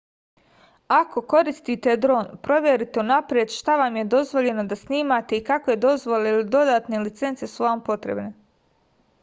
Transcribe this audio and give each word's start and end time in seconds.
ako 0.95 1.21
koristite 1.33 1.93
dron 2.05 2.31
proverite 2.47 3.01
unapred 3.01 3.53
šta 3.57 3.75
vam 3.81 3.99
je 4.01 4.07
dozvoljeno 4.15 4.65
da 4.71 4.77
snimate 4.81 5.37
i 5.37 5.43
kakve 5.51 5.75
dozvole 5.85 6.33
ili 6.37 6.49
dodatne 6.57 7.03
licence 7.09 7.51
su 7.55 7.69
vam 7.69 7.85
potrebne 7.91 8.27